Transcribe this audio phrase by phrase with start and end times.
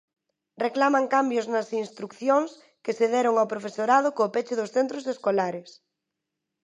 [0.65, 2.49] Reclaman cambios nas instrucións
[2.83, 5.69] que se deron ao profesorado co peche dos centros escolares.